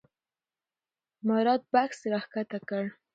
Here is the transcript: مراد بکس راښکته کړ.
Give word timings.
مراد 1.27 1.61
بکس 1.71 1.99
راښکته 2.11 2.59
کړ. 2.69 2.83